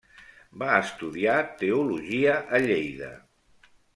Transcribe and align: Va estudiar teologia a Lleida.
Va 0.61 0.69
estudiar 0.85 1.35
teologia 1.59 2.39
a 2.59 2.63
Lleida. 2.67 3.13